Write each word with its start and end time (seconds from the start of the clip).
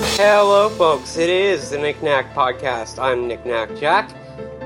Hello, 0.00 0.68
folks. 0.68 1.16
It 1.16 1.28
is 1.28 1.70
the 1.70 1.78
Nick 1.78 2.00
Knack 2.04 2.32
Podcast. 2.32 3.02
I'm 3.02 3.28
Nicnacjak. 3.28 4.14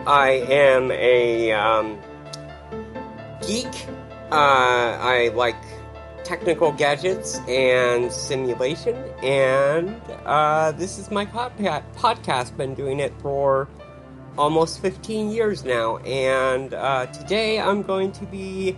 I 0.06 0.28
am 0.50 0.90
a 0.90 1.52
um, 1.52 1.98
geek. 3.40 3.86
Uh, 4.30 4.98
I 5.00 5.32
like 5.34 5.56
technical 6.22 6.70
gadgets 6.70 7.38
and 7.48 8.12
simulation, 8.12 8.94
and 9.22 9.98
uh, 10.26 10.72
this 10.72 10.98
is 10.98 11.10
my 11.10 11.24
podca- 11.24 11.82
podcast. 11.96 12.54
Been 12.58 12.74
doing 12.74 13.00
it 13.00 13.14
for 13.22 13.68
almost 14.36 14.82
15 14.82 15.30
years 15.30 15.64
now, 15.64 15.96
and 15.98 16.74
uh, 16.74 17.06
today 17.06 17.58
I'm 17.58 17.80
going 17.80 18.12
to 18.12 18.26
be 18.26 18.76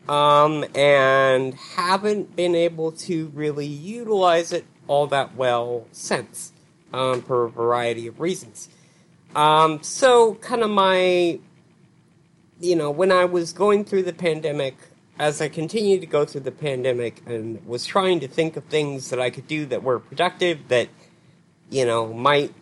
Um, 0.08 0.64
and 0.74 1.52
haven't 1.54 2.34
been 2.34 2.54
able 2.54 2.92
to 2.92 3.26
really 3.34 3.66
utilize 3.66 4.50
it 4.52 4.64
all 4.88 5.06
that 5.08 5.36
well 5.36 5.86
since, 5.92 6.52
um, 6.92 7.20
for 7.22 7.44
a 7.44 7.50
variety 7.50 8.06
of 8.06 8.18
reasons. 8.18 8.70
Um, 9.34 9.82
so, 9.82 10.34
kind 10.36 10.62
of 10.62 10.70
my, 10.70 11.38
you 12.60 12.76
know, 12.76 12.90
when 12.90 13.12
I 13.12 13.24
was 13.24 13.52
going 13.52 13.84
through 13.84 14.02
the 14.02 14.12
pandemic, 14.12 14.76
as 15.18 15.40
I 15.40 15.48
continued 15.48 16.00
to 16.00 16.06
go 16.06 16.24
through 16.24 16.42
the 16.42 16.50
pandemic 16.50 17.22
and 17.26 17.64
was 17.66 17.84
trying 17.84 18.20
to 18.20 18.28
think 18.28 18.56
of 18.56 18.64
things 18.64 19.10
that 19.10 19.20
I 19.20 19.30
could 19.30 19.46
do 19.46 19.66
that 19.66 19.82
were 19.82 20.00
productive, 20.00 20.68
that, 20.68 20.88
you 21.68 21.84
know, 21.84 22.12
might 22.12 22.52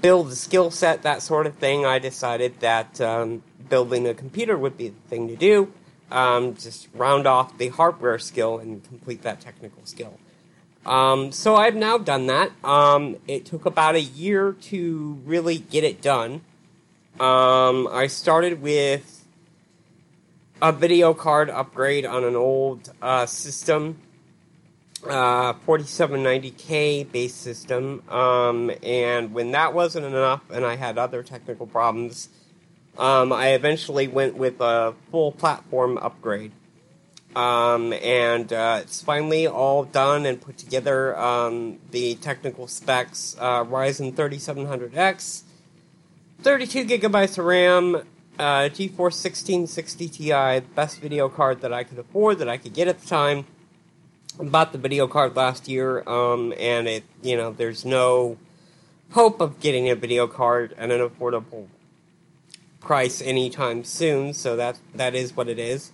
build 0.00 0.28
a 0.28 0.36
skill 0.36 0.70
set, 0.70 1.02
that 1.02 1.22
sort 1.22 1.46
of 1.46 1.54
thing, 1.56 1.86
I 1.86 1.98
decided 1.98 2.60
that 2.60 3.00
um, 3.00 3.42
building 3.68 4.06
a 4.06 4.14
computer 4.14 4.56
would 4.56 4.76
be 4.76 4.88
the 4.88 5.08
thing 5.08 5.28
to 5.28 5.36
do. 5.36 5.72
Um, 6.10 6.54
just 6.54 6.88
round 6.94 7.26
off 7.26 7.58
the 7.58 7.68
hardware 7.68 8.18
skill 8.18 8.58
and 8.58 8.82
complete 8.82 9.22
that 9.22 9.40
technical 9.40 9.84
skill. 9.84 10.18
Um, 10.86 11.32
so 11.32 11.54
I've 11.54 11.74
now 11.74 11.98
done 11.98 12.26
that. 12.28 12.52
Um, 12.64 13.16
it 13.26 13.44
took 13.44 13.66
about 13.66 13.94
a 13.94 14.00
year 14.00 14.52
to 14.52 15.20
really 15.24 15.58
get 15.58 15.84
it 15.84 16.00
done. 16.00 16.40
Um, 17.20 17.88
I 17.90 18.06
started 18.06 18.62
with 18.62 19.26
a 20.62 20.72
video 20.72 21.14
card 21.14 21.50
upgrade 21.50 22.06
on 22.06 22.24
an 22.24 22.36
old 22.36 22.92
uh, 23.02 23.26
system, 23.26 23.98
uh, 25.04 25.52
4790K 25.52 27.10
base 27.10 27.34
system, 27.34 28.02
um, 28.08 28.70
and 28.82 29.32
when 29.32 29.52
that 29.52 29.74
wasn't 29.74 30.06
enough, 30.06 30.42
and 30.50 30.64
I 30.64 30.76
had 30.76 30.98
other 30.98 31.22
technical 31.22 31.66
problems, 31.66 32.28
um, 32.98 33.32
I 33.32 33.50
eventually 33.50 34.08
went 34.08 34.36
with 34.36 34.60
a 34.60 34.94
full 35.10 35.32
platform 35.32 35.98
upgrade. 35.98 36.52
Um, 37.36 37.92
and 37.92 38.52
uh, 38.52 38.80
it's 38.82 39.02
finally 39.02 39.46
all 39.46 39.84
done 39.84 40.26
and 40.26 40.40
put 40.40 40.58
together. 40.58 41.16
Um, 41.18 41.78
the 41.90 42.14
technical 42.16 42.66
specs 42.66 43.36
uh, 43.38 43.64
Ryzen 43.64 44.14
3700X, 44.14 45.42
32 46.42 46.84
gigabytes 46.84 47.38
of 47.38 47.44
RAM, 47.44 47.96
uh, 48.38 48.68
GeForce 48.70 49.22
1660 49.22 50.08
Ti, 50.08 50.60
best 50.74 51.00
video 51.00 51.28
card 51.28 51.60
that 51.60 51.72
I 51.72 51.84
could 51.84 51.98
afford, 51.98 52.38
that 52.38 52.48
I 52.48 52.56
could 52.56 52.72
get 52.72 52.88
at 52.88 53.00
the 53.00 53.06
time. 53.06 53.46
I 54.40 54.44
bought 54.44 54.72
the 54.72 54.78
video 54.78 55.08
card 55.08 55.34
last 55.34 55.68
year, 55.68 56.08
um, 56.08 56.54
and 56.58 56.86
it, 56.86 57.04
you 57.22 57.36
know, 57.36 57.52
there's 57.52 57.84
no 57.84 58.38
hope 59.10 59.40
of 59.40 59.58
getting 59.58 59.88
a 59.88 59.96
video 59.96 60.26
card 60.26 60.74
at 60.78 60.90
an 60.90 61.00
affordable 61.00 61.66
price 62.80 63.20
anytime 63.20 63.82
soon, 63.82 64.32
so 64.32 64.54
that 64.56 64.78
that 64.94 65.14
is 65.14 65.36
what 65.36 65.48
it 65.48 65.58
is. 65.58 65.90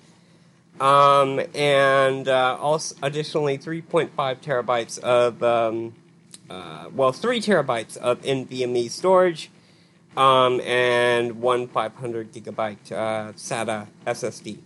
Um, 0.81 1.41
and 1.55 2.29
uh, 2.29 2.57
also, 2.61 2.97
additionally, 3.03 3.59
3.5 3.59 4.11
terabytes 4.41 4.99
of, 4.99 5.43
um, 5.43 5.95
uh, 6.51 6.87
well, 6.93 7.12
3 7.12 7.41
terabytes 7.41 7.97
of 7.97 8.21
NVMe 8.23 8.91
storage, 8.91 9.51
um, 10.17 10.61
and 10.61 11.41
one 11.41 11.69
500 11.69 12.33
gigabyte 12.33 12.93
uh, 12.93 13.33
SATA 13.33 13.87
SSD. 14.07 14.59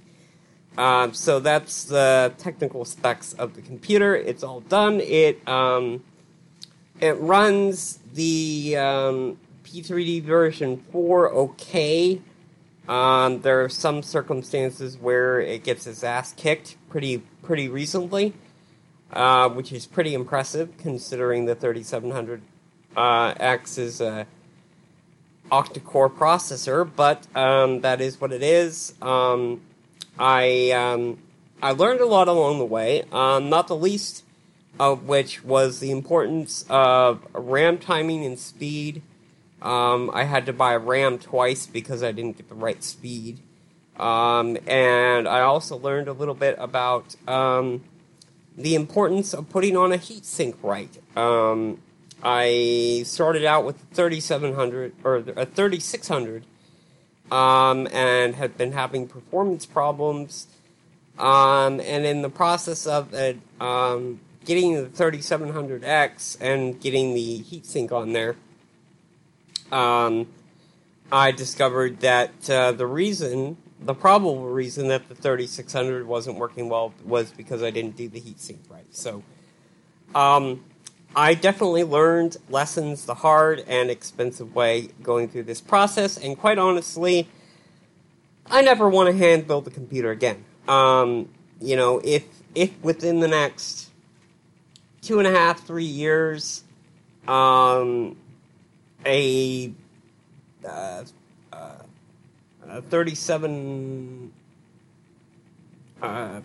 Um, 0.77 1.13
so 1.13 1.41
that's 1.41 1.85
the 1.85 2.33
technical 2.39 2.85
specs 2.85 3.33
of 3.33 3.55
the 3.55 3.63
computer. 3.63 4.15
It's 4.15 4.45
all 4.45 4.61
done. 4.61 5.01
It 5.01 5.47
um, 5.49 6.05
it 7.01 7.19
runs 7.19 7.99
the 8.15 8.77
um, 8.77 9.39
P3D 9.65 10.23
version 10.23 10.85
4 10.93 11.33
okay. 11.33 12.21
Um, 12.89 13.43
there 13.43 13.63
are 13.63 13.69
some 13.69 14.03
circumstances 14.03 14.97
where 14.97 15.41
it 15.41 15.63
gets 15.63 15.87
its 15.87 16.03
ass 16.03 16.33
kicked 16.33 16.77
pretty 16.89 17.19
pretty 17.43 17.69
recently, 17.69 18.33
uh, 19.13 19.51
which 19.51 19.73
is 19.73 19.87
pretty 19.87 20.15
impressive 20.15 20.77
considering 20.79 21.45
the 21.45 21.55
3700 21.55 22.41
uh, 22.97 23.35
X 23.39 23.77
is 23.77 24.01
a 24.01 24.27
octa-core 25.53 26.09
processor. 26.09 26.89
But 26.97 27.27
um, 27.37 27.83
that 27.83 28.01
is 28.01 28.21
what 28.21 28.33
it 28.33 28.43
is. 28.43 28.95
Um, 29.03 29.61
I 30.19 30.71
um, 30.71 31.19
I 31.63 31.73
learned 31.73 32.01
a 32.01 32.07
lot 32.07 32.29
along 32.29 32.59
the 32.59 32.65
way, 32.65 33.05
um, 33.13 33.51
not 33.51 33.69
the 33.69 33.77
least 33.77 34.25
of 34.81 35.05
which 35.05 35.45
was 35.45 35.81
the 35.81 35.91
importance 35.91 36.65
of 36.71 37.27
RAM 37.35 37.79
timing 37.79 38.25
and 38.25 38.39
speed. 38.39 39.03
Um, 39.61 40.11
I 40.15 40.25
had 40.25 40.47
to 40.47 40.53
buy 40.53 40.77
RAM 40.77 41.19
twice 41.19 41.67
because 41.67 42.03
I 42.03 42.13
didn't 42.13 42.37
get 42.37 42.49
the 42.49 42.55
right 42.55 42.83
speed. 42.83 43.41
Um, 43.97 44.57
and 44.67 45.27
I 45.27 45.41
also 45.41 45.77
learned 45.77 46.07
a 46.07 46.13
little 46.13 46.35
bit 46.35 46.57
about 46.59 47.17
um, 47.27 47.83
the 48.57 48.75
importance 48.77 49.35
of 49.35 49.49
putting 49.49 49.77
on 49.77 49.93
a 49.93 49.99
heatsink 49.99 50.55
right. 50.63 50.97
Um, 51.17 51.81
I 52.23 53.03
started 53.07 53.45
out 53.45 53.65
with 53.65 53.83
a 53.83 53.95
3700 53.95 54.95
or 55.05 55.17
a 55.17 55.47
3600 55.47 56.45
um, 57.31 57.89
and 57.93 58.37
had 58.37 58.57
been 58.57 58.73
having 58.73 59.09
performance 59.09 59.67
problems. 59.67 60.47
Um, 61.19 61.81
and 61.81 62.07
in 62.07 62.23
the 62.23 62.31
process 62.31 62.87
of 62.87 63.11
getting 63.11 64.75
the 64.75 64.89
3700X 64.89 66.39
and 66.41 66.81
getting 66.81 67.15
the 67.15 67.41
heatsink 67.41 67.91
on 67.91 68.13
there, 68.13 68.37
um, 69.73 70.27
I 71.11 71.31
discovered 71.31 72.01
that 72.01 72.51
uh, 72.51 72.73
the 72.73 72.87
reason, 72.87 73.57
the 73.81 73.95
probable 73.95 74.49
reason 74.49 74.89
that 74.89 75.09
the 75.09 75.15
3600 75.15 76.07
wasn't 76.07 76.37
working 76.37 76.69
well 76.69 76.93
was 77.05 77.31
because 77.31 77.63
I 77.63 77.71
didn't 77.71 77.97
do 77.97 78.09
the 78.09 78.21
heatsink 78.21 78.59
right. 78.71 78.87
So, 78.95 79.23
um, 80.15 80.65
I 81.17 81.35
definitely 81.35 81.85
learned 81.85 82.37
lessons 82.51 83.07
the 83.07 83.15
hard 83.15 83.65
and 83.67 83.91
expensive 83.91 84.55
way 84.55 84.91
going 85.03 85.29
through 85.29 85.45
this 85.45 85.61
process, 85.61 86.19
and 86.19 86.39
quite 86.39 86.59
honestly, 86.59 87.29
I 88.47 88.63
never 88.63 88.89
want 88.89 89.11
to 89.11 89.17
hand 89.17 89.47
build 89.47 89.67
a 89.67 89.71
computer 89.71 90.11
again. 90.11 90.45
Um, 90.67 91.29
you 91.61 91.77
know, 91.77 92.01
if 92.05 92.25
if 92.55 92.79
within 92.83 93.21
the 93.21 93.29
next 93.29 93.91
two 95.01 95.19
and 95.19 95.27
a 95.27 95.31
half, 95.31 95.67
three 95.67 95.85
years, 95.85 96.65
um, 97.27 98.17
a, 99.05 99.73
uh, 100.67 101.05
uh, 101.53 101.73
a 102.69 102.83
37 102.83 104.33
uh, 106.03 106.41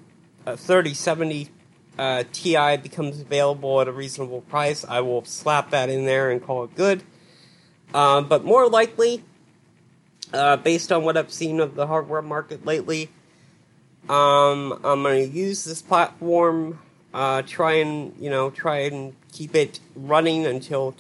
a 0.45 0.57
3070 0.57 1.50
uh, 1.97 2.23
Ti 2.31 2.77
becomes 2.77 3.21
available 3.21 3.81
at 3.81 3.88
a 3.88 3.91
reasonable 3.91 4.41
price, 4.41 4.83
I 4.83 5.01
will 5.01 5.23
slap 5.25 5.69
that 5.71 5.89
in 5.89 6.05
there 6.05 6.31
and 6.31 6.44
call 6.44 6.63
it 6.63 6.75
good. 6.75 7.03
Uh, 7.94 8.21
but 8.21 8.44
more 8.44 8.67
likely, 8.67 9.23
uh, 10.33 10.57
based 10.57 10.91
on 10.91 11.03
what 11.03 11.15
I've 11.17 11.31
seen 11.31 11.59
of 11.59 11.75
the 11.75 11.88
hardware 11.88 12.23
market 12.23 12.65
lately, 12.65 13.09
Um, 14.09 14.81
I'm 14.83 15.01
going 15.03 15.29
to 15.29 15.35
use 15.35 15.63
this 15.63 15.81
platform, 15.81 16.79
uh, 17.13 17.41
try 17.44 17.73
and, 17.75 18.13
you 18.19 18.29
know, 18.29 18.50
try 18.50 18.79
and 18.79 19.15
keep 19.31 19.55
it 19.55 19.79
running 19.95 20.45
until 20.45 20.91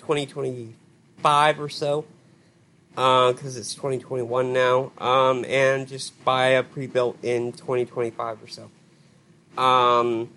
2025 1.23 1.59
or 1.61 1.69
so, 1.69 2.05
because 2.89 3.55
uh, 3.55 3.59
it's 3.59 3.73
2021 3.75 4.51
now, 4.51 4.91
um, 4.97 5.45
and 5.47 5.87
just 5.87 6.23
buy 6.25 6.47
a 6.47 6.63
pre-built 6.63 7.17
in 7.23 7.53
2025 7.53 8.43
or 8.43 8.47
so. 8.47 8.69
Um, 9.61 10.29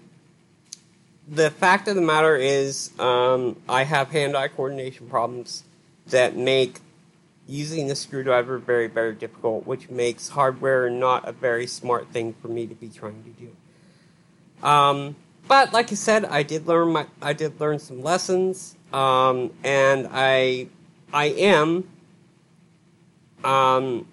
the 1.29 1.50
fact 1.50 1.88
of 1.88 1.97
the 1.97 2.03
matter 2.03 2.37
is, 2.37 2.93
um, 3.00 3.56
I 3.69 3.83
have 3.83 4.11
hand-eye 4.11 4.49
coordination 4.49 5.09
problems 5.09 5.65
that 6.06 6.37
make 6.37 6.79
using 7.49 7.88
the 7.88 7.97
screwdriver 7.97 8.59
very, 8.59 8.87
very 8.87 9.15
difficult, 9.15 9.67
which 9.67 9.91
makes 9.91 10.29
hardware 10.29 10.88
not 10.88 11.27
a 11.29 11.33
very 11.33 11.67
smart 11.67 12.09
thing 12.09 12.35
for 12.41 12.49
me 12.49 12.67
to 12.67 12.75
be 12.75 12.88
trying 12.88 13.25
to 13.25 13.31
do. 13.31 14.67
Um, 14.67 15.17
but 15.49 15.73
like 15.73 15.91
I 15.91 15.97
said, 15.97 16.25
I 16.25 16.43
did 16.44 16.67
learn 16.67 16.93
my, 16.93 17.06
I 17.21 17.33
did 17.33 17.61
learn 17.61 17.79
some 17.79 18.03
lessons, 18.03 18.77
um, 18.93 19.53
and 19.62 20.09
I, 20.12 20.69
I 21.16 21.24
am, 21.28 21.88
um, 23.42 24.06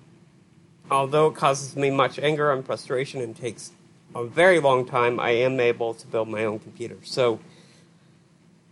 although 0.89 1.27
it 1.27 1.35
causes 1.35 1.75
me 1.75 1.89
much 1.89 2.17
anger 2.17 2.49
and 2.53 2.65
frustration 2.65 3.19
and 3.19 3.35
takes 3.35 3.73
a 4.15 4.23
very 4.23 4.61
long 4.61 4.85
time, 4.85 5.19
I 5.19 5.31
am 5.31 5.59
able 5.59 5.95
to 5.95 6.07
build 6.07 6.29
my 6.29 6.45
own 6.45 6.59
computer. 6.59 6.95
So, 7.03 7.41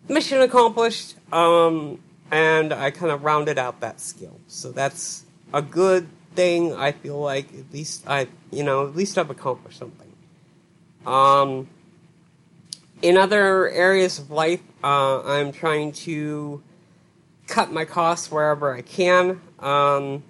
mission 0.08 0.40
accomplished. 0.40 1.16
Um, 1.34 2.00
and 2.32 2.72
I 2.72 2.90
kind 2.90 3.12
of 3.12 3.26
rounded 3.26 3.58
out 3.58 3.82
that 3.82 4.00
skill. 4.00 4.40
So 4.48 4.72
that's 4.72 5.26
a 5.54 5.62
good 5.62 6.08
thing. 6.34 6.74
I 6.74 6.94
feel 6.94 7.20
like 7.20 7.54
at 7.54 7.74
least 7.74 8.08
I, 8.08 8.28
you 8.50 8.64
know, 8.64 8.88
at 8.88 8.96
least 8.96 9.18
I've 9.18 9.30
accomplished 9.30 9.78
something. 9.78 10.08
Um, 11.06 11.68
in 13.02 13.18
other 13.18 13.70
areas 13.70 14.20
of 14.20 14.32
life, 14.32 14.62
uh, 14.82 15.22
I'm 15.24 15.52
trying 15.52 15.92
to 16.08 16.64
cut 17.52 17.70
my 17.70 17.84
costs 17.84 18.32
wherever 18.32 18.74
I 18.74 18.82
can. 18.82 19.42
Um, 19.60 20.24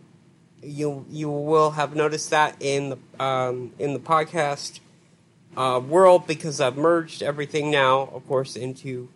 you 0.63 1.05
you 1.09 1.29
will 1.29 1.71
have 1.71 1.95
noticed 1.95 2.31
that 2.31 2.55
in 2.59 2.89
the 2.89 3.23
um, 3.23 3.71
in 3.77 3.93
the 3.93 3.99
podcast 3.99 4.79
uh, 5.55 5.79
world 5.87 6.25
because 6.27 6.59
I've 6.59 6.77
merged 6.77 7.21
everything 7.21 7.69
now, 7.69 8.09
of 8.13 8.27
course, 8.27 8.55
into 8.55 9.07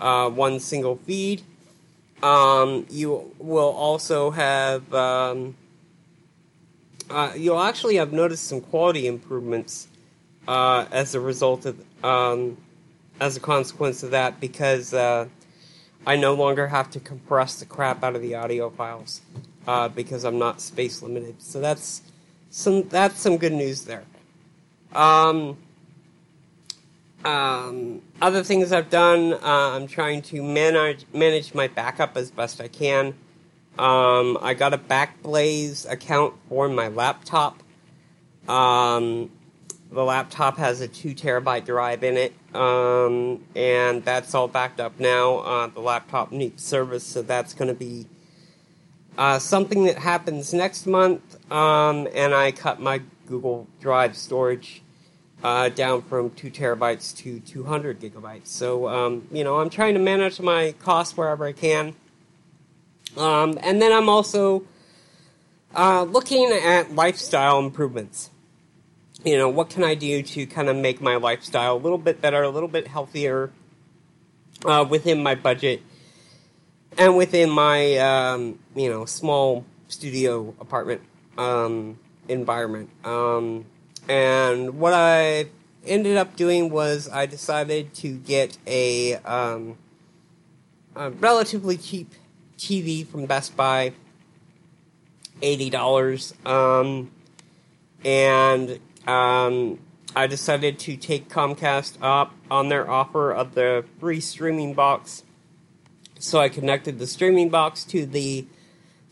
uh, 0.00 0.30
one 0.30 0.60
single 0.60 0.96
feed. 0.96 1.42
Um, 2.22 2.86
you 2.90 3.34
will 3.38 3.70
also 3.70 4.30
have 4.30 4.94
um, 4.94 5.56
uh, 7.10 7.32
you'll 7.36 7.60
actually 7.60 7.96
have 7.96 8.12
noticed 8.12 8.44
some 8.44 8.60
quality 8.60 9.08
improvements 9.08 9.88
uh, 10.46 10.86
as 10.92 11.16
a 11.16 11.20
result 11.20 11.66
of 11.66 12.04
um, 12.04 12.56
as 13.20 13.36
a 13.36 13.40
consequence 13.40 14.04
of 14.04 14.12
that 14.12 14.38
because 14.38 14.94
uh, 14.94 15.26
I 16.06 16.16
no 16.16 16.34
longer 16.34 16.68
have 16.68 16.90
to 16.92 17.00
compress 17.00 17.60
the 17.60 17.66
crap 17.66 18.02
out 18.02 18.16
of 18.16 18.22
the 18.22 18.34
audio 18.34 18.70
files 18.70 19.20
uh, 19.66 19.88
because 19.88 20.24
I'm 20.24 20.38
not 20.38 20.60
space 20.60 21.02
limited. 21.02 21.42
So 21.42 21.60
that's 21.60 22.02
some 22.50 22.88
that's 22.88 23.20
some 23.20 23.36
good 23.36 23.52
news 23.52 23.84
there. 23.84 24.04
Um, 24.94 25.58
um, 27.24 28.00
other 28.22 28.42
things 28.42 28.72
I've 28.72 28.90
done, 28.90 29.34
uh, 29.34 29.38
I'm 29.42 29.86
trying 29.86 30.22
to 30.22 30.42
manage 30.42 31.04
manage 31.12 31.54
my 31.54 31.68
backup 31.68 32.16
as 32.16 32.30
best 32.30 32.60
I 32.60 32.68
can. 32.68 33.14
Um, 33.78 34.38
I 34.40 34.54
got 34.54 34.74
a 34.74 34.78
Backblaze 34.78 35.90
account 35.90 36.34
for 36.48 36.68
my 36.68 36.88
laptop. 36.88 37.62
Um, 38.48 39.30
the 39.92 40.04
laptop 40.04 40.56
has 40.58 40.80
a 40.80 40.88
two 40.88 41.14
terabyte 41.14 41.64
drive 41.64 42.02
in 42.02 42.16
it, 42.16 42.32
um, 42.54 43.44
and 43.54 44.04
that's 44.04 44.34
all 44.34 44.48
backed 44.48 44.80
up 44.80 44.98
now. 44.98 45.38
Uh, 45.38 45.66
the 45.68 45.80
laptop 45.80 46.32
needs 46.32 46.62
service, 46.62 47.04
so 47.04 47.22
that's 47.22 47.54
going 47.54 47.68
to 47.68 47.74
be 47.74 48.06
uh, 49.18 49.38
something 49.38 49.84
that 49.84 49.98
happens 49.98 50.54
next 50.54 50.86
month. 50.86 51.36
Um, 51.52 52.08
and 52.14 52.34
I 52.34 52.52
cut 52.52 52.80
my 52.80 53.02
Google 53.26 53.66
Drive 53.80 54.16
storage 54.16 54.82
uh, 55.42 55.68
down 55.68 56.02
from 56.02 56.30
two 56.30 56.50
terabytes 56.50 57.16
to 57.18 57.40
200 57.40 58.00
gigabytes. 58.00 58.46
So, 58.46 58.88
um, 58.88 59.28
you 59.30 59.44
know, 59.44 59.60
I'm 59.60 59.70
trying 59.70 59.94
to 59.94 60.00
manage 60.00 60.40
my 60.40 60.74
costs 60.78 61.16
wherever 61.16 61.44
I 61.44 61.52
can. 61.52 61.94
Um, 63.16 63.58
and 63.62 63.80
then 63.80 63.92
I'm 63.92 64.08
also 64.08 64.64
uh, 65.74 66.04
looking 66.04 66.50
at 66.52 66.94
lifestyle 66.94 67.58
improvements. 67.58 68.30
You 69.24 69.36
know, 69.36 69.48
what 69.48 69.70
can 69.70 69.82
I 69.82 69.94
do 69.94 70.22
to 70.22 70.46
kind 70.46 70.68
of 70.68 70.76
make 70.76 71.00
my 71.00 71.16
lifestyle 71.16 71.76
a 71.76 71.78
little 71.78 71.98
bit 71.98 72.20
better, 72.20 72.42
a 72.42 72.50
little 72.50 72.68
bit 72.68 72.86
healthier 72.86 73.50
uh, 74.64 74.86
within 74.88 75.22
my 75.22 75.34
budget 75.34 75.82
and 76.96 77.16
within 77.16 77.50
my, 77.50 77.96
um, 77.96 78.58
you 78.76 78.88
know, 78.88 79.04
small 79.04 79.64
studio 79.88 80.54
apartment 80.60 81.02
um, 81.36 81.98
environment. 82.28 82.90
Um, 83.04 83.64
and 84.08 84.78
what 84.78 84.94
I 84.94 85.46
ended 85.84 86.16
up 86.16 86.36
doing 86.36 86.70
was 86.70 87.08
I 87.08 87.26
decided 87.26 87.94
to 87.94 88.16
get 88.18 88.56
a, 88.66 89.16
um, 89.16 89.78
a 90.94 91.10
relatively 91.10 91.76
cheap 91.76 92.12
TV 92.56 93.06
from 93.06 93.26
Best 93.26 93.56
Buy, 93.56 93.92
eighty 95.42 95.70
dollars, 95.70 96.34
um, 96.44 97.10
and 98.04 98.80
um, 99.08 99.78
I 100.14 100.26
decided 100.26 100.78
to 100.80 100.96
take 100.96 101.28
Comcast 101.28 101.96
up 102.02 102.34
on 102.50 102.68
their 102.68 102.88
offer 102.88 103.32
of 103.32 103.54
the 103.54 103.84
free 103.98 104.20
streaming 104.20 104.74
box. 104.74 105.24
So 106.18 106.40
I 106.40 106.48
connected 106.48 106.98
the 106.98 107.06
streaming 107.06 107.48
box 107.48 107.84
to 107.84 108.04
the 108.04 108.46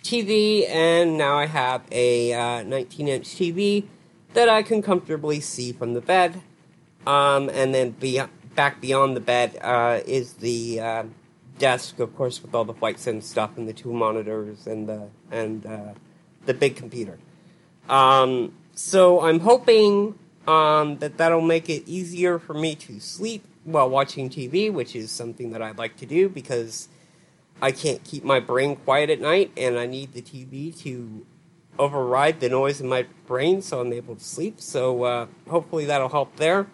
TV, 0.02 0.68
and 0.68 1.16
now 1.16 1.36
I 1.36 1.46
have 1.46 1.82
a 1.90 2.32
uh, 2.32 2.62
19 2.62 3.08
inch 3.08 3.26
TV 3.26 3.84
that 4.34 4.48
I 4.48 4.62
can 4.62 4.82
comfortably 4.82 5.40
see 5.40 5.72
from 5.72 5.94
the 5.94 6.00
bed. 6.00 6.42
Um, 7.06 7.48
and 7.48 7.74
then 7.74 7.90
be, 7.92 8.20
back 8.54 8.80
beyond 8.80 9.16
the 9.16 9.20
bed 9.20 9.58
uh, 9.62 10.00
is 10.04 10.34
the 10.34 10.80
uh, 10.80 11.04
desk, 11.58 12.00
of 12.00 12.14
course, 12.16 12.42
with 12.42 12.54
all 12.54 12.64
the 12.64 12.74
flight 12.74 13.04
and 13.06 13.22
stuff, 13.24 13.56
and 13.56 13.68
the 13.68 13.72
two 13.72 13.92
monitors 13.92 14.66
and 14.66 14.88
the 14.88 15.08
and 15.30 15.64
uh, 15.64 15.94
the 16.44 16.54
big 16.54 16.76
computer. 16.76 17.18
Um, 17.88 18.52
so 18.76 19.22
I'm 19.22 19.40
hoping 19.40 20.18
um, 20.46 20.98
that 20.98 21.16
that'll 21.16 21.40
make 21.40 21.68
it 21.68 21.82
easier 21.88 22.38
for 22.38 22.54
me 22.54 22.74
to 22.76 23.00
sleep 23.00 23.44
while 23.64 23.88
watching 23.88 24.30
TV, 24.30 24.72
which 24.72 24.94
is 24.94 25.10
something 25.10 25.50
that 25.50 25.62
I 25.62 25.72
like 25.72 25.96
to 25.96 26.06
do 26.06 26.28
because 26.28 26.88
I 27.60 27.72
can't 27.72 28.04
keep 28.04 28.22
my 28.22 28.38
brain 28.38 28.76
quiet 28.76 29.08
at 29.10 29.20
night, 29.20 29.50
and 29.56 29.78
I 29.78 29.86
need 29.86 30.12
the 30.12 30.20
TV 30.22 30.78
to 30.80 31.26
override 31.78 32.40
the 32.40 32.48
noise 32.48 32.80
in 32.80 32.88
my 32.88 33.06
brain 33.26 33.60
so 33.60 33.80
I'm 33.80 33.92
able 33.92 34.14
to 34.14 34.24
sleep. 34.24 34.60
So 34.60 35.02
uh, 35.04 35.26
hopefully 35.48 35.86
that'll 35.86 36.08
help 36.08 36.36
there. 36.36 36.66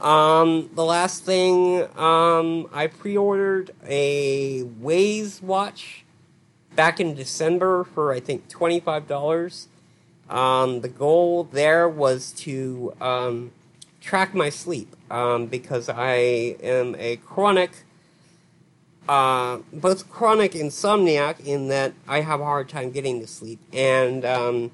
Um, 0.00 0.70
the 0.74 0.84
last 0.84 1.24
thing, 1.24 1.88
um, 1.96 2.68
I 2.72 2.86
pre-ordered 2.86 3.72
a 3.84 4.62
Wyze 4.62 5.42
watch 5.42 6.04
back 6.76 7.00
in 7.00 7.14
December 7.14 7.82
for 7.82 8.12
I 8.12 8.20
think 8.20 8.48
twenty 8.48 8.78
five 8.78 9.08
dollars. 9.08 9.68
Um, 10.28 10.80
the 10.82 10.88
goal 10.88 11.44
there 11.44 11.88
was 11.88 12.32
to 12.32 12.92
um, 13.00 13.52
track 14.00 14.34
my 14.34 14.50
sleep 14.50 14.94
um, 15.10 15.46
because 15.46 15.88
I 15.88 16.14
am 16.62 16.94
a 16.98 17.16
chronic 17.16 17.70
uh, 19.08 19.58
both 19.72 20.10
chronic 20.10 20.52
insomniac 20.52 21.40
in 21.44 21.68
that 21.68 21.94
I 22.06 22.20
have 22.20 22.40
a 22.40 22.44
hard 22.44 22.68
time 22.68 22.90
getting 22.90 23.20
to 23.20 23.26
sleep, 23.26 23.58
and 23.72 24.24
um, 24.24 24.70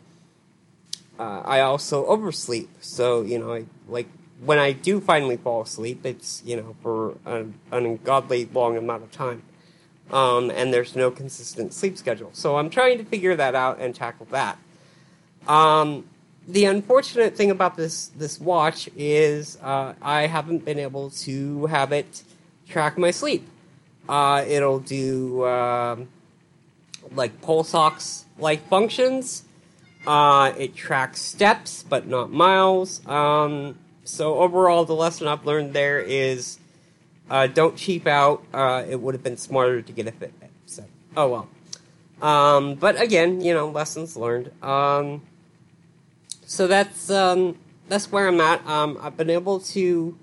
uh, 1.18 1.40
I 1.44 1.60
also 1.60 2.04
oversleep. 2.06 2.68
So 2.80 3.22
you 3.22 3.38
know, 3.38 3.54
I, 3.54 3.64
like 3.88 4.08
when 4.44 4.58
I 4.58 4.72
do 4.72 5.00
finally 5.00 5.36
fall 5.36 5.62
asleep, 5.62 6.04
it's 6.04 6.42
you 6.44 6.56
know 6.56 6.74
for 6.82 7.16
an, 7.24 7.54
an 7.70 7.86
ungodly 7.86 8.46
long 8.52 8.76
amount 8.76 9.04
of 9.04 9.12
time, 9.12 9.42
um, 10.10 10.50
and 10.50 10.74
there's 10.74 10.96
no 10.96 11.12
consistent 11.12 11.72
sleep 11.72 11.96
schedule. 11.96 12.30
So 12.32 12.56
I'm 12.56 12.70
trying 12.70 12.98
to 12.98 13.04
figure 13.04 13.36
that 13.36 13.54
out 13.54 13.78
and 13.78 13.94
tackle 13.94 14.26
that. 14.32 14.58
Um, 15.46 16.04
the 16.46 16.66
unfortunate 16.66 17.36
thing 17.36 17.50
about 17.50 17.76
this 17.76 18.08
this 18.16 18.40
watch 18.40 18.88
is 18.96 19.58
uh, 19.62 19.94
I 20.02 20.26
haven't 20.26 20.64
been 20.64 20.78
able 20.78 21.10
to 21.10 21.66
have 21.66 21.92
it 21.92 22.22
track 22.68 22.98
my 22.98 23.10
sleep. 23.10 23.46
Uh, 24.08 24.44
it'll 24.46 24.80
do 24.80 25.44
um, 25.46 26.08
like 27.12 27.40
pulse 27.40 27.74
ox 27.74 28.24
like 28.38 28.66
functions. 28.68 29.44
Uh, 30.06 30.52
it 30.58 30.74
tracks 30.74 31.20
steps, 31.22 31.82
but 31.88 32.06
not 32.06 32.30
miles. 32.30 33.06
Um, 33.06 33.78
so 34.04 34.38
overall, 34.38 34.84
the 34.84 34.94
lesson 34.94 35.26
I've 35.28 35.46
learned 35.46 35.72
there 35.72 35.98
is 35.98 36.58
uh, 37.30 37.46
don't 37.46 37.74
cheap 37.76 38.06
out. 38.06 38.44
Uh, 38.52 38.84
it 38.86 39.00
would 39.00 39.14
have 39.14 39.24
been 39.24 39.38
smarter 39.38 39.80
to 39.80 39.92
get 39.92 40.06
a 40.06 40.12
Fitbit. 40.12 40.50
So, 40.66 40.84
oh 41.16 41.28
well. 41.28 41.48
Um, 42.20 42.74
but 42.74 43.00
again, 43.00 43.40
you 43.40 43.54
know, 43.54 43.70
lessons 43.70 44.14
learned. 44.14 44.50
So 46.46 46.66
that's 46.66 47.10
um, 47.10 47.58
that's 47.88 48.10
where 48.12 48.28
I'm 48.28 48.40
at. 48.40 48.66
Um, 48.66 48.98
I've 49.00 49.16
been 49.16 49.30
able 49.30 49.60
to 49.60 50.16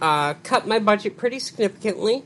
uh, 0.00 0.34
cut 0.42 0.66
my 0.66 0.78
budget 0.78 1.16
pretty 1.16 1.38
significantly, 1.38 2.24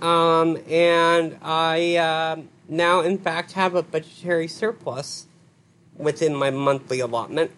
um, 0.00 0.58
and 0.68 1.36
I 1.42 1.96
uh, 1.96 2.36
now, 2.68 3.00
in 3.00 3.18
fact, 3.18 3.52
have 3.52 3.74
a 3.74 3.82
budgetary 3.82 4.48
surplus 4.48 5.26
within 5.96 6.34
my 6.34 6.50
monthly 6.50 7.00
allotment. 7.00 7.50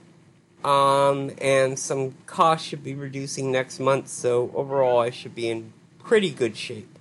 Um, 0.65 1.33
and 1.41 1.77
some 1.77 2.15
costs 2.27 2.69
should 2.69 2.85
be 2.85 2.95
reducing 2.95 3.51
next 3.51 3.81
month, 3.81 4.07
so 4.09 4.51
overall, 4.55 5.01
I 5.01 5.11
should 5.11 5.35
be 5.35 5.51
in 5.51 5.73
pretty 5.99 6.31
good 6.31 6.57
shape. 6.57 6.99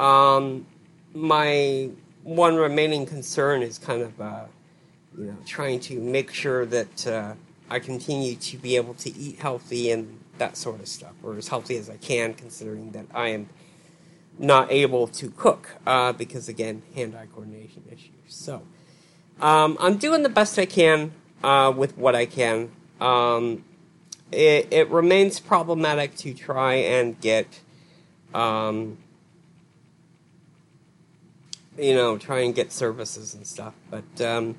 Um, 0.00 0.66
my 1.14 1.90
one 2.24 2.56
remaining 2.56 3.06
concern 3.06 3.62
is 3.62 3.78
kind 3.78 4.02
of, 4.02 4.20
uh, 4.20 4.44
you 5.18 5.26
know, 5.26 5.36
trying 5.46 5.80
to 5.80 6.00
make 6.00 6.32
sure 6.32 6.64
that 6.66 7.06
uh, 7.06 7.34
I 7.70 7.78
continue 7.78 8.34
to 8.36 8.56
be 8.58 8.76
able 8.76 8.94
to 8.94 9.14
eat 9.16 9.38
healthy 9.38 9.90
and 9.90 10.18
that 10.38 10.56
sort 10.56 10.80
of 10.80 10.88
stuff, 10.88 11.12
or 11.22 11.36
as 11.36 11.48
healthy 11.48 11.76
as 11.76 11.90
I 11.90 11.96
can, 11.96 12.34
considering 12.34 12.92
that 12.92 13.06
I 13.14 13.28
am 13.28 13.48
not 14.38 14.72
able 14.72 15.06
to 15.08 15.30
cook 15.30 15.76
uh, 15.86 16.12
because, 16.12 16.48
again, 16.48 16.82
hand-eye 16.94 17.26
coordination 17.34 17.84
issues. 17.88 18.10
So, 18.28 18.62
um, 19.40 19.76
I'm 19.78 19.98
doing 19.98 20.22
the 20.22 20.28
best 20.28 20.58
I 20.58 20.66
can 20.66 21.12
uh, 21.44 21.72
with 21.76 21.96
what 21.98 22.14
I 22.14 22.26
can. 22.26 22.70
Um, 23.00 23.64
it, 24.30 24.68
it 24.70 24.88
remains 24.90 25.38
problematic 25.38 26.16
to 26.16 26.32
try 26.32 26.74
and 26.74 27.20
get 27.20 27.60
um, 28.32 28.96
you 31.78 31.94
know, 31.94 32.18
try 32.18 32.40
and 32.40 32.54
get 32.54 32.72
services 32.72 33.34
and 33.34 33.46
stuff. 33.46 33.74
But, 33.90 34.20
um, 34.20 34.56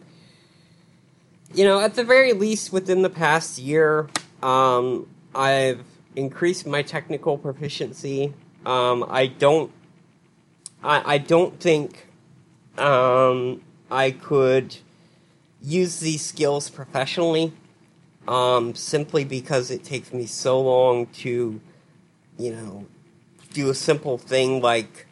you 1.53 1.63
know, 1.63 1.79
at 1.79 1.93
the 1.95 2.03
very 2.03 2.33
least, 2.33 2.73
within 2.73 3.01
the 3.03 3.09
past 3.09 3.59
year, 3.59 4.09
um, 4.41 5.07
I've 5.35 5.83
increased 6.15 6.65
my 6.65 6.81
technical 6.81 7.37
proficiency. 7.37 8.33
Um, 8.65 9.05
I 9.07 9.27
don't, 9.27 9.71
I, 10.83 11.15
I 11.15 11.17
don't 11.19 11.59
think 11.59 12.07
um, 12.77 13.61
I 13.91 14.11
could 14.11 14.77
use 15.61 15.99
these 15.99 16.23
skills 16.23 16.69
professionally, 16.69 17.53
um, 18.27 18.73
simply 18.73 19.23
because 19.23 19.69
it 19.69 19.83
takes 19.83 20.11
me 20.11 20.25
so 20.25 20.59
long 20.59 21.07
to, 21.07 21.61
you 22.37 22.51
know, 22.55 22.85
do 23.53 23.69
a 23.69 23.75
simple 23.75 24.17
thing 24.17 24.61
like 24.61 25.05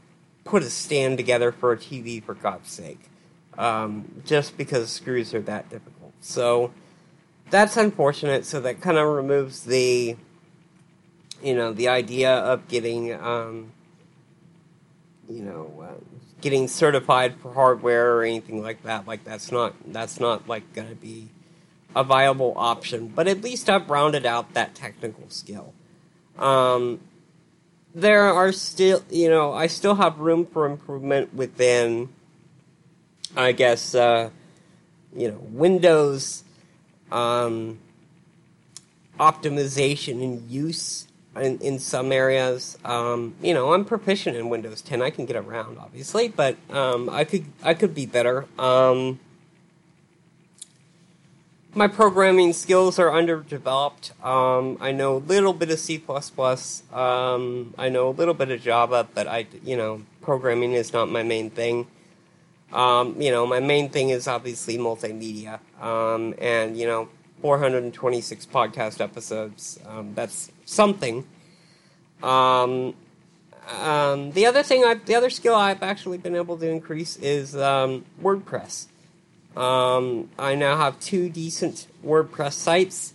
put 0.44 0.64
a 0.64 0.70
stand 0.70 1.18
together 1.18 1.52
for 1.52 1.72
a 1.72 1.78
TV 1.78 2.24
for 2.24 2.34
God's 2.34 2.70
sake. 2.70 3.00
Um, 3.58 4.24
just 4.26 4.58
because 4.58 4.90
screws 4.90 5.34
are 5.34 5.42
that 5.42 5.70
difficult. 5.70 6.01
So 6.22 6.72
that's 7.50 7.76
unfortunate. 7.76 8.46
So 8.46 8.62
that 8.62 8.80
kind 8.80 8.98
of 8.98 9.08
removes 9.08 9.66
the, 9.66 10.16
you 11.44 11.56
know, 11.56 11.74
the 11.74 11.90
idea 11.90 12.34
of 12.34 12.68
getting, 12.68 13.14
um, 13.14 13.74
you 15.30 15.44
know, 15.44 15.84
uh, 15.84 16.04
getting 16.42 16.68
certified 16.68 17.36
for 17.36 17.54
hardware 17.54 18.16
or 18.16 18.24
anything 18.24 18.62
like 18.62 18.84
that. 18.84 19.08
Like 19.08 19.24
that's 19.24 19.52
not 19.52 19.74
that's 19.92 20.20
not 20.20 20.48
like 20.48 20.74
going 20.74 20.90
to 20.90 20.96
be 20.96 21.30
a 21.96 22.04
viable 22.04 22.54
option. 22.56 23.08
But 23.08 23.28
at 23.28 23.42
least 23.42 23.70
I've 23.70 23.90
rounded 23.90 24.26
out 24.26 24.54
that 24.54 24.76
technical 24.76 25.30
skill. 25.30 25.74
Um, 26.38 27.00
there 27.94 28.24
are 28.24 28.52
still, 28.52 29.04
you 29.10 29.30
know, 29.30 29.54
I 29.54 29.68
still 29.68 29.96
have 29.96 30.20
room 30.20 30.46
for 30.46 30.66
improvement 30.66 31.34
within, 31.34 32.10
I 33.36 33.52
guess, 33.52 33.94
uh, 33.94 34.30
you 35.16 35.30
know, 35.30 35.38
Windows 35.40 36.44
um, 37.12 37.80
optimization 39.20 40.24
and 40.24 40.50
use 40.50 41.08
in, 41.36 41.60
in 41.60 41.80
some 41.80 42.12
areas. 42.12 42.78
Um, 42.84 43.36
you 43.42 43.54
know, 43.54 43.74
I'm 43.74 43.86
proficient 43.86 44.36
in 44.36 44.50
Windows 44.50 44.82
10. 44.82 45.02
I 45.02 45.10
can 45.10 45.26
get 45.26 45.36
around, 45.36 45.78
obviously, 45.78 46.28
but 46.28 46.58
um, 46.70 47.10
I 47.10 47.24
could 47.24 47.46
I 47.64 47.74
could 47.74 47.94
be 47.94 48.06
better. 48.06 48.46
Um, 48.60 49.20
my 51.74 51.88
programming 51.88 52.52
skills 52.52 53.00
are 53.00 53.14
underdeveloped. 53.14 54.12
Um, 54.24 54.78
I 54.82 54.92
know 54.92 55.16
a 55.16 55.20
little 55.20 55.54
bit 55.54 55.70
of 55.70 55.80
C++. 55.80 56.04
Um, 56.92 57.74
I 57.78 57.90
know 57.90 58.10
a 58.10 58.12
little 58.12 58.34
bit 58.34 58.52
of 58.52 58.62
Java, 58.62 59.08
but 59.14 59.28
I, 59.28 59.48
you 59.64 59.78
know, 59.78 60.02
programming 60.22 60.74
is 60.74 60.92
not 60.92 61.10
my 61.10 61.24
main 61.24 61.50
thing. 61.50 61.88
Um, 62.74 63.20
you 63.22 63.32
know, 63.32 63.46
my 63.46 63.60
main 63.60 63.90
thing 63.90 64.10
is 64.10 64.28
obviously 64.28 64.78
multimedia. 64.78 65.60
Um, 65.82 66.34
and, 66.40 66.78
you 66.78 66.88
know, 66.88 67.10
426 67.42 68.46
podcast 68.46 69.02
episodes. 69.02 69.80
Um, 69.88 70.14
that's 70.14 70.52
something. 70.66 71.26
Um, 72.24 72.94
the 74.32 74.46
other 74.48 74.64
thing, 74.64 74.84
I, 74.84 74.96
the 74.96 75.16
other 75.16 75.30
skill 75.30 75.56
I've 75.56 75.84
actually 75.84 76.18
been 76.18 76.36
able 76.36 76.58
to 76.58 76.68
increase 76.68 77.18
is 77.18 77.56
WordPress. 77.56 78.88
Um, 79.56 80.30
I 80.40 80.56
now 80.56 80.78
have 80.78 81.00
two 81.00 81.30
decent 81.30 81.88
WordPress 82.06 82.54
sites. 82.54 83.14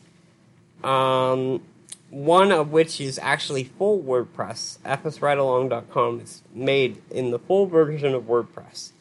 Um, 0.85 1.63
one 2.11 2.53
of 2.53 2.71
which 2.71 3.01
is 3.01 3.19
actually 3.21 3.65
full 3.65 4.03
WordPress. 4.03 4.79
fsridealong.com 4.79 6.21
is 6.21 6.43
made 6.55 7.03
in 7.11 7.31
the 7.31 7.39
full 7.39 7.67
version 7.67 8.15
of 8.15 8.25
WordPress. 8.25 8.93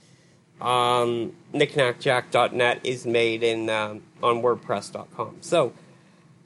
Um, 0.61 1.33
nicnacjak.net 1.53 2.79
is 2.83 3.05
made 3.05 3.43
in 3.43 3.69
um, 3.69 4.03
on 4.23 4.41
WordPress.com. 4.41 5.37
So, 5.41 5.73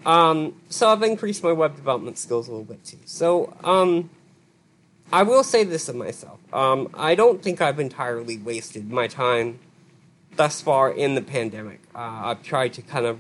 um, 0.06 0.56
so 0.70 0.90
I've 0.90 1.04
increased 1.04 1.44
my 1.44 1.52
web 1.52 1.76
development 1.76 2.18
skills 2.18 2.48
a 2.48 2.52
little 2.52 2.66
bit 2.66 2.84
too. 2.84 2.98
So, 3.06 3.56
um, 3.64 4.10
I 5.12 5.24
will 5.24 5.44
say 5.44 5.64
this 5.64 5.90
of 5.90 5.96
myself. 5.96 6.40
Um, 6.54 6.90
I 6.94 7.16
don't 7.16 7.42
think 7.42 7.62
I've 7.62 7.80
entirely 7.80 8.38
wasted 8.38 8.92
my 8.92 9.08
time 9.08 9.60
thus 10.36 10.62
far 10.62 10.92
in 10.92 11.16
the 11.16 11.22
pandemic. 11.22 11.82
Uh, 11.96 12.22
I've 12.26 12.44
tried 12.44 12.74
to 12.74 12.82
kind 12.82 13.06
of 13.06 13.20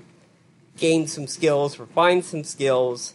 gain 0.78 1.08
some 1.08 1.28
skills, 1.28 1.80
refine 1.80 2.22
some 2.22 2.44
skills. 2.44 3.14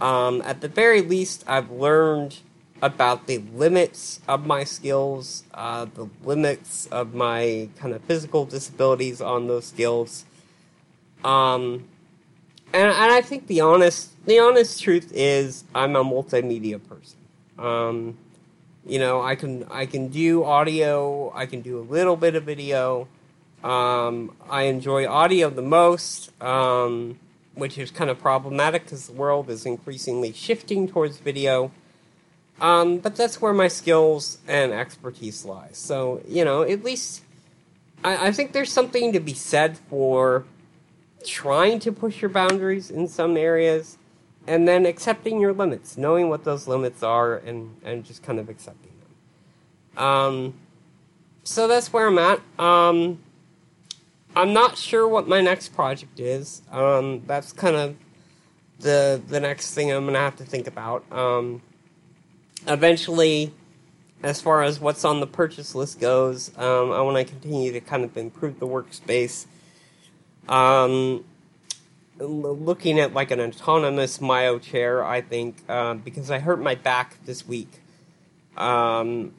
Um, 0.00 0.42
at 0.42 0.62
the 0.62 0.68
very 0.68 1.02
least, 1.02 1.44
I've 1.46 1.70
learned 1.70 2.38
about 2.82 3.26
the 3.26 3.38
limits 3.38 4.20
of 4.28 4.46
my 4.46 4.64
skills, 4.64 5.44
uh, 5.54 5.86
the 5.86 6.08
limits 6.22 6.86
of 6.86 7.14
my 7.14 7.68
kind 7.78 7.94
of 7.94 8.02
physical 8.02 8.44
disabilities 8.44 9.20
on 9.20 9.46
those 9.46 9.66
skills. 9.66 10.24
Um, 11.24 11.88
and, 12.72 12.90
and 12.90 13.12
I 13.12 13.20
think 13.22 13.46
the 13.46 13.60
honest, 13.60 14.10
the 14.26 14.38
honest 14.38 14.82
truth 14.82 15.10
is, 15.14 15.64
I'm 15.74 15.96
a 15.96 16.04
multimedia 16.04 16.80
person. 16.86 17.18
Um, 17.58 18.18
you 18.84 18.98
know, 18.98 19.22
I 19.22 19.34
can 19.34 19.64
I 19.70 19.86
can 19.86 20.08
do 20.08 20.44
audio, 20.44 21.32
I 21.34 21.46
can 21.46 21.60
do 21.60 21.78
a 21.78 21.82
little 21.82 22.16
bit 22.16 22.36
of 22.36 22.44
video, 22.44 23.08
um, 23.64 24.32
I 24.48 24.64
enjoy 24.64 25.08
audio 25.08 25.50
the 25.50 25.62
most, 25.62 26.30
um, 26.40 27.18
which 27.54 27.78
is 27.78 27.90
kind 27.90 28.10
of 28.10 28.20
problematic 28.20 28.84
because 28.84 29.08
the 29.08 29.12
world 29.14 29.50
is 29.50 29.66
increasingly 29.66 30.32
shifting 30.32 30.86
towards 30.86 31.18
video. 31.18 31.72
Um, 32.60 32.98
but 32.98 33.16
that's 33.16 33.40
where 33.40 33.52
my 33.52 33.68
skills 33.68 34.38
and 34.48 34.72
expertise 34.72 35.44
lie. 35.44 35.68
So, 35.72 36.22
you 36.26 36.44
know, 36.44 36.62
at 36.62 36.82
least 36.82 37.22
I, 38.02 38.28
I 38.28 38.32
think 38.32 38.52
there's 38.52 38.72
something 38.72 39.12
to 39.12 39.20
be 39.20 39.34
said 39.34 39.76
for 39.76 40.44
trying 41.24 41.80
to 41.80 41.92
push 41.92 42.22
your 42.22 42.30
boundaries 42.30 42.90
in 42.90 43.08
some 43.08 43.36
areas 43.36 43.98
and 44.46 44.66
then 44.66 44.86
accepting 44.86 45.40
your 45.40 45.52
limits, 45.52 45.98
knowing 45.98 46.28
what 46.28 46.44
those 46.44 46.68
limits 46.68 47.02
are 47.02 47.36
and, 47.36 47.76
and 47.84 48.04
just 48.04 48.22
kind 48.22 48.38
of 48.38 48.48
accepting 48.48 48.92
them. 49.96 50.04
Um, 50.04 50.54
so 51.42 51.68
that's 51.68 51.92
where 51.92 52.06
I'm 52.06 52.18
at. 52.18 52.40
Um, 52.58 53.18
I'm 54.34 54.52
not 54.52 54.76
sure 54.76 55.08
what 55.08 55.26
my 55.26 55.40
next 55.40 55.74
project 55.74 56.20
is. 56.20 56.62
Um, 56.70 57.22
that's 57.26 57.52
kind 57.52 57.76
of 57.76 57.96
the 58.78 59.22
the 59.28 59.40
next 59.40 59.72
thing 59.72 59.90
I'm 59.90 60.04
gonna 60.04 60.18
have 60.18 60.36
to 60.36 60.44
think 60.44 60.66
about. 60.66 61.10
Um, 61.10 61.62
eventually, 62.66 63.52
as 64.22 64.40
far 64.40 64.62
as 64.62 64.80
what's 64.80 65.04
on 65.04 65.20
the 65.20 65.26
purchase 65.26 65.74
list 65.74 66.00
goes, 66.00 66.56
um, 66.56 66.92
I 66.92 67.00
want 67.00 67.16
to 67.16 67.24
continue 67.24 67.72
to 67.72 67.80
kind 67.80 68.04
of 68.04 68.16
improve 68.16 68.58
the 68.58 68.66
workspace. 68.66 69.46
Um, 70.48 71.24
looking 72.18 72.98
at 72.98 73.12
like 73.12 73.30
an 73.30 73.40
autonomous 73.40 74.20
Myo 74.20 74.58
chair, 74.58 75.04
I 75.04 75.20
think 75.20 75.56
uh, 75.68 75.94
because 75.94 76.30
I 76.30 76.38
hurt 76.38 76.60
my 76.60 76.74
back 76.74 77.18
this 77.24 77.46
week. 77.46 77.68
Um, 78.56 79.34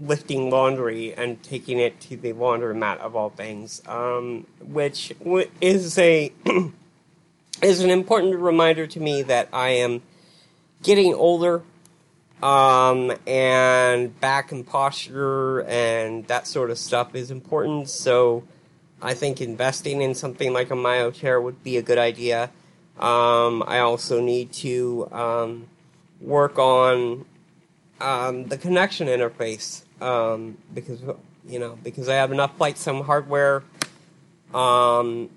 lifting 0.00 0.50
laundry 0.50 1.12
and 1.14 1.42
taking 1.42 1.78
it 1.78 2.00
to 2.00 2.16
the 2.16 2.32
laundromat 2.32 2.98
of 2.98 3.16
all 3.16 3.30
things, 3.30 3.82
um, 3.86 4.46
which 4.60 5.12
is 5.60 5.98
a 5.98 6.32
is 7.62 7.80
an 7.80 7.90
important 7.90 8.36
reminder 8.36 8.86
to 8.86 9.00
me 9.00 9.22
that 9.22 9.48
I 9.52 9.70
am 9.70 10.02
getting 10.82 11.14
older, 11.14 11.62
um, 12.42 13.12
and 13.26 14.18
back 14.20 14.52
and 14.52 14.66
posture 14.66 15.62
and 15.62 16.26
that 16.28 16.46
sort 16.46 16.70
of 16.70 16.78
stuff 16.78 17.14
is 17.14 17.30
important. 17.30 17.88
So 17.88 18.44
I 19.02 19.14
think 19.14 19.40
investing 19.40 20.00
in 20.00 20.14
something 20.14 20.52
like 20.52 20.70
a 20.70 20.76
Myo 20.76 21.10
chair 21.10 21.40
would 21.40 21.62
be 21.62 21.76
a 21.76 21.82
good 21.82 21.98
idea. 21.98 22.50
Um, 22.98 23.62
I 23.66 23.78
also 23.78 24.20
need 24.20 24.52
to 24.54 25.08
um, 25.12 25.66
work 26.20 26.58
on 26.58 27.24
um, 28.00 28.46
the 28.46 28.58
connection 28.58 29.08
interface 29.08 29.82
um, 30.00 30.58
because 30.74 31.00
you 31.46 31.58
know 31.58 31.78
because 31.82 32.08
I 32.08 32.14
have 32.14 32.32
enough 32.32 32.58
FlightSim 32.58 33.04
hardware 33.04 33.62
um, 34.52 35.30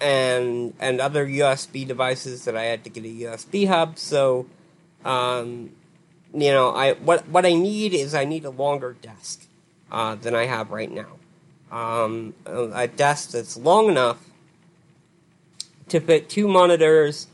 and 0.00 0.74
and 0.78 1.00
other 1.00 1.26
USB 1.26 1.86
devices 1.86 2.44
that 2.44 2.56
I 2.56 2.64
had 2.64 2.84
to 2.84 2.90
get 2.90 3.04
a 3.04 3.08
USB 3.08 3.66
hub. 3.66 3.98
So 3.98 4.46
um, 5.04 5.70
you 6.32 6.50
know 6.50 6.70
I 6.70 6.94
what 6.94 7.28
what 7.28 7.44
I 7.46 7.54
need 7.54 7.94
is 7.94 8.14
I 8.14 8.24
need 8.24 8.44
a 8.44 8.50
longer 8.50 8.96
desk 9.00 9.46
uh, 9.90 10.14
than 10.14 10.34
I 10.34 10.46
have 10.46 10.70
right 10.70 10.90
now. 10.90 11.16
Um, 11.70 12.34
a 12.46 12.88
desk 12.88 13.30
that's 13.30 13.56
long 13.56 13.88
enough 13.88 14.18
to 15.88 16.00
fit 16.00 16.28
two 16.28 16.48
monitors, 16.48 17.28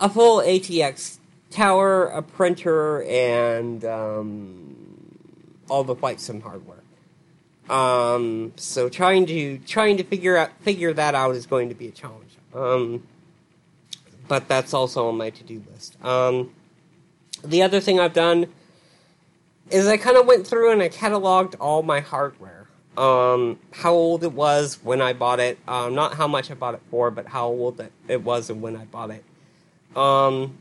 a 0.00 0.08
full 0.08 0.40
ATX 0.40 1.18
tower, 1.50 2.06
a 2.06 2.22
printer, 2.22 3.02
and 3.04 3.84
um, 3.84 5.18
all 5.68 5.84
the 5.84 5.94
FlightSim 5.94 6.42
hardware. 6.42 6.78
Um, 7.70 8.52
so 8.56 8.88
trying 8.88 9.26
to 9.26 9.58
trying 9.58 9.96
to 9.98 10.04
figure 10.04 10.36
out 10.36 10.50
figure 10.62 10.92
that 10.92 11.14
out 11.14 11.34
is 11.36 11.46
going 11.46 11.68
to 11.68 11.74
be 11.74 11.88
a 11.88 11.92
challenge. 11.92 12.36
Um, 12.54 13.04
but 14.28 14.48
that's 14.48 14.74
also 14.74 15.08
on 15.08 15.16
my 15.16 15.30
to 15.30 15.44
do 15.44 15.62
list. 15.72 16.02
Um, 16.04 16.52
the 17.42 17.62
other 17.62 17.80
thing 17.80 18.00
I've 18.00 18.12
done 18.12 18.46
is 19.70 19.86
I 19.86 19.96
kind 19.96 20.16
of 20.16 20.26
went 20.26 20.46
through 20.46 20.72
and 20.72 20.82
I 20.82 20.88
cataloged 20.88 21.54
all 21.60 21.82
my 21.82 22.00
hardware. 22.00 22.66
Um, 22.96 23.58
how 23.70 23.92
old 23.92 24.22
it 24.22 24.32
was 24.32 24.78
when 24.82 25.00
I 25.00 25.14
bought 25.14 25.40
it, 25.40 25.58
um, 25.66 25.94
not 25.94 26.14
how 26.14 26.28
much 26.28 26.50
I 26.50 26.54
bought 26.54 26.74
it 26.74 26.82
for, 26.90 27.10
but 27.10 27.26
how 27.26 27.46
old 27.46 27.82
it, 28.06 28.22
was 28.22 28.50
and 28.50 28.60
when 28.60 28.76
I 28.76 28.84
bought 28.84 29.10
it. 29.10 29.24
Um, 29.96 30.58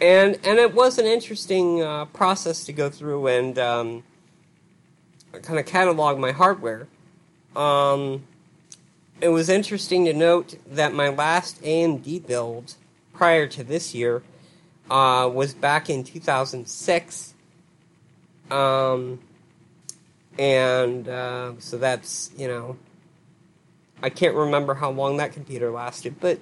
and 0.00 0.38
and 0.44 0.58
it 0.58 0.74
was 0.74 0.98
an 0.98 1.06
interesting 1.06 1.82
uh, 1.82 2.04
process 2.06 2.64
to 2.64 2.74
go 2.74 2.90
through 2.90 3.26
and 3.26 3.58
um, 3.58 4.02
kind 5.40 5.58
of 5.58 5.64
catalog 5.64 6.18
my 6.18 6.32
hardware. 6.32 6.88
Um, 7.56 8.24
it 9.22 9.28
was 9.28 9.48
interesting 9.48 10.04
to 10.06 10.12
note 10.12 10.56
that 10.66 10.92
my 10.92 11.08
last 11.08 11.62
AMD 11.62 12.26
build 12.26 12.74
prior 13.14 13.46
to 13.46 13.64
this 13.64 13.94
year 13.94 14.22
uh, 14.90 15.30
was 15.32 15.54
back 15.54 15.90
in 15.90 16.04
2006. 16.04 17.34
Um, 18.50 19.18
and 20.38 21.08
uh, 21.08 21.52
so 21.58 21.78
that's, 21.78 22.30
you 22.36 22.48
know, 22.48 22.76
I 24.02 24.10
can't 24.10 24.34
remember 24.34 24.74
how 24.74 24.90
long 24.90 25.18
that 25.18 25.32
computer 25.32 25.70
lasted, 25.70 26.16
but 26.20 26.40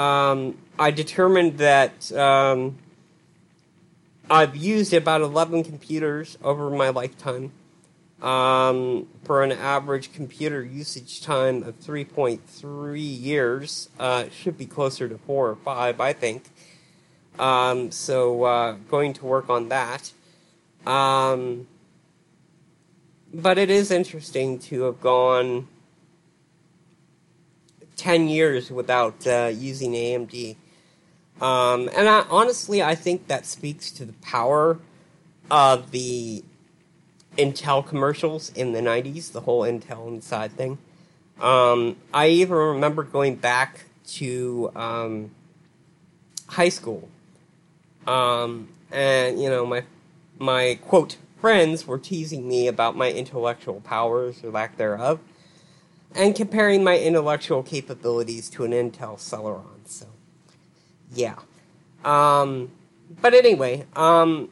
um, 0.00 0.58
I 0.78 0.90
determined 0.90 1.58
that 1.58 2.12
um, 2.12 2.76
I've 4.28 4.56
used 4.56 4.92
about 4.92 5.22
11 5.22 5.64
computers 5.64 6.36
over 6.42 6.68
my 6.68 6.90
lifetime 6.90 7.52
um, 8.20 9.06
for 9.24 9.42
an 9.42 9.52
average 9.52 10.12
computer 10.12 10.62
usage 10.62 11.22
time 11.22 11.62
of 11.62 11.80
3.3 11.80 13.20
years. 13.22 13.88
Uh, 13.98 14.26
should 14.30 14.58
be 14.58 14.66
closer 14.66 15.08
to 15.08 15.16
4 15.18 15.50
or 15.50 15.56
5, 15.56 16.00
I 16.00 16.12
think. 16.12 16.44
Um, 17.38 17.90
so, 17.90 18.44
uh, 18.44 18.72
going 18.88 19.12
to 19.14 19.24
work 19.24 19.50
on 19.50 19.68
that. 19.68 20.12
Um, 20.86 21.66
but 23.32 23.58
it 23.58 23.70
is 23.70 23.90
interesting 23.90 24.58
to 24.60 24.82
have 24.82 25.00
gone 25.00 25.68
10 27.96 28.28
years 28.28 28.70
without 28.70 29.26
uh, 29.26 29.50
using 29.52 29.92
AMD. 29.92 30.56
Um, 31.40 31.90
and 31.94 32.08
I, 32.08 32.24
honestly, 32.30 32.82
I 32.82 32.94
think 32.94 33.26
that 33.28 33.44
speaks 33.44 33.90
to 33.92 34.04
the 34.04 34.14
power 34.14 34.78
of 35.50 35.90
the 35.90 36.44
Intel 37.36 37.86
commercials 37.86 38.50
in 38.50 38.72
the 38.72 38.80
90s, 38.80 39.32
the 39.32 39.42
whole 39.42 39.62
Intel 39.62 40.08
Inside 40.08 40.52
thing. 40.52 40.78
Um, 41.40 41.96
I 42.14 42.28
even 42.28 42.56
remember 42.56 43.02
going 43.02 43.36
back 43.36 43.84
to 44.06 44.70
um, 44.74 45.30
high 46.48 46.70
school. 46.70 47.08
Um, 48.06 48.68
and, 48.90 49.40
you 49.40 49.48
know, 49.48 49.66
my, 49.66 49.84
my 50.38 50.78
quote, 50.86 51.16
friends 51.40 51.86
were 51.86 51.98
teasing 51.98 52.48
me 52.48 52.68
about 52.68 52.96
my 52.96 53.10
intellectual 53.10 53.80
powers 53.80 54.42
or 54.42 54.50
lack 54.50 54.76
thereof 54.76 55.20
and 56.14 56.34
comparing 56.34 56.82
my 56.82 56.98
intellectual 56.98 57.62
capabilities 57.62 58.48
to 58.50 58.64
an 58.64 58.72
Intel 58.72 59.16
Celeron. 59.16 59.86
So, 59.86 60.06
yeah. 61.12 61.36
Um, 62.04 62.70
but 63.20 63.34
anyway, 63.34 63.86
um, 63.94 64.50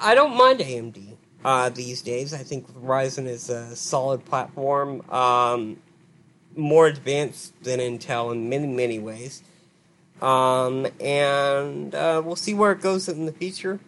I 0.00 0.14
don't 0.14 0.36
mind 0.36 0.60
AMD 0.60 1.16
uh, 1.44 1.68
these 1.68 2.02
days. 2.02 2.34
I 2.34 2.38
think 2.38 2.68
Ryzen 2.72 3.26
is 3.26 3.48
a 3.48 3.76
solid 3.76 4.24
platform, 4.24 5.08
um, 5.10 5.76
more 6.56 6.86
advanced 6.86 7.62
than 7.62 7.80
Intel 7.80 8.32
in 8.32 8.48
many, 8.48 8.66
many 8.66 8.98
ways. 8.98 9.42
Um, 10.22 10.86
and 11.00 11.94
uh, 11.94 12.22
we'll 12.24 12.36
see 12.36 12.54
where 12.54 12.72
it 12.72 12.80
goes 12.80 13.08
in 13.08 13.26
the 13.26 13.32
future. 13.32 13.80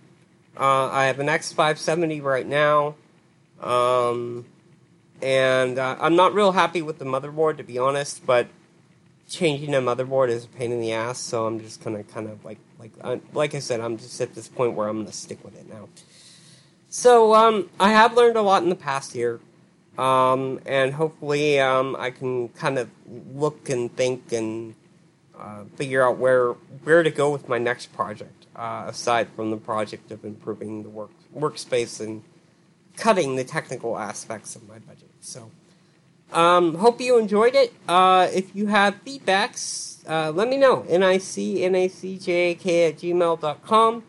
Uh, 0.59 0.89
I 0.89 1.07
have 1.07 1.19
an 1.19 1.27
X570 1.27 2.23
right 2.23 2.47
now. 2.47 2.95
Um, 3.61 4.47
and 5.21 5.79
uh, 5.79 5.97
I'm 6.01 6.17
not 6.17 6.35
real 6.35 6.53
happy 6.53 6.83
with 6.83 6.99
the 6.99 7.05
motherboard, 7.05 7.59
to 7.59 7.63
be 7.63 7.79
honest, 7.79 8.27
but 8.27 8.49
changing 9.29 9.75
a 9.75 9.79
motherboard 9.81 10.29
is 10.29 10.45
a 10.45 10.49
pain 10.49 10.73
in 10.73 10.81
the 10.81 10.93
ass, 10.93 11.19
so 11.19 11.47
I'm 11.47 11.61
just 11.61 11.83
gonna 11.83 12.03
kind 12.05 12.29
of 12.29 12.45
like 12.45 12.59
like 12.79 12.93
uh, 13.01 13.17
like 13.33 13.55
I 13.55 13.61
said, 13.61 13.81
I'm 13.81 13.97
just 13.97 14.21
at 14.21 14.35
this 14.35 14.49
point 14.49 14.75
where 14.75 14.89
I'm 14.89 14.99
gonna 14.99 15.13
stick 15.13 15.43
with 15.45 15.57
it 15.57 15.69
now. 15.69 15.89
So 16.91 17.35
um, 17.35 17.71
I 17.81 17.91
have 17.91 18.15
learned 18.15 18.37
a 18.37 18.43
lot 18.43 18.63
in 18.63 18.69
the 18.69 18.75
past 18.75 19.15
year, 19.15 19.41
um, 19.97 20.61
and 20.67 20.93
hopefully 20.93 21.59
um, 21.61 21.97
I 21.99 22.11
can 22.11 22.49
kind 22.51 22.79
of 22.79 22.91
look 23.33 23.71
and 23.71 23.95
think 23.97 24.33
and 24.33 24.75
uh, 25.43 25.65
figure 25.77 26.07
out 26.07 26.19
where 26.19 26.53
where 26.85 27.03
to 27.03 27.11
go 27.11 27.31
with 27.31 27.49
my 27.49 27.59
next 27.59 27.93
project, 27.93 28.47
uh, 28.55 28.85
aside 28.87 29.29
from 29.35 29.51
the 29.51 29.57
project 29.57 30.13
of 30.13 30.25
improving 30.25 30.85
the 30.85 30.89
work 30.89 31.11
workspace 31.35 32.01
and 32.01 32.23
cutting 32.97 33.37
the 33.37 33.45
technical 33.45 33.99
aspects 33.99 34.55
of 34.55 34.69
my 34.69 34.79
budget. 34.79 35.11
So. 35.21 35.51
Um, 36.33 36.77
hope 36.77 37.01
you 37.01 37.19
enjoyed 37.19 37.55
it. 37.55 37.75
Uh, 37.87 38.27
if 38.33 38.57
you 38.57 38.69
have 38.69 39.05
feedbacks, 39.05 39.99
uh, 40.09 40.31
let 40.31 40.49
me 40.49 40.57
know. 40.57 40.87
nicnacjk 40.89 42.89
at 42.89 42.97
gmail.com. 42.97 44.03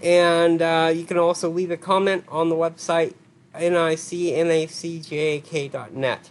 And 0.00 0.62
uh, 0.62 0.92
you 0.94 1.02
can 1.04 1.18
also 1.18 1.50
leave 1.50 1.72
a 1.72 1.76
comment 1.76 2.24
on 2.28 2.50
the 2.50 2.54
website, 2.54 3.14
nicnacjak.net. 3.54 6.30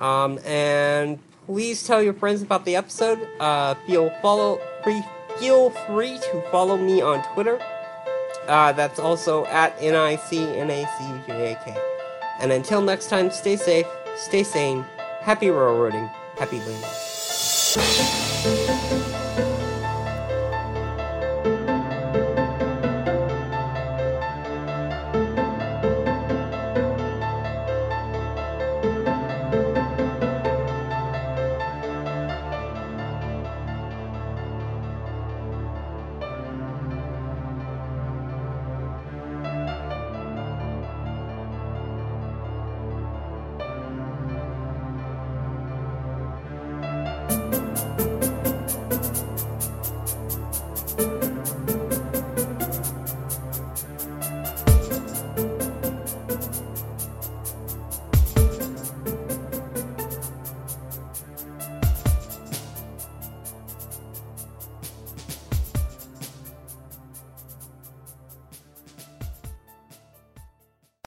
Um, 0.00 0.38
and 0.44 1.18
please 1.46 1.86
tell 1.86 2.02
your 2.02 2.12
friends 2.12 2.42
about 2.42 2.64
the 2.64 2.76
episode. 2.76 3.26
Uh, 3.40 3.74
feel 3.86 4.10
follow 4.20 4.60
free, 4.84 5.02
feel 5.38 5.70
free 5.70 6.18
to 6.18 6.44
follow 6.50 6.76
me 6.76 7.00
on 7.00 7.22
Twitter. 7.32 7.58
Uh, 8.46 8.72
that's 8.72 8.98
also 8.98 9.46
at 9.46 9.78
nicnacjk. 9.78 11.80
And 12.40 12.52
until 12.52 12.82
next 12.82 13.08
time, 13.08 13.30
stay 13.30 13.56
safe 13.56 13.86
stay 14.16 14.42
sane, 14.42 14.84
happy 15.20 15.50
railroading, 15.50 16.10
happy 16.38 16.58
landing. 16.58 18.25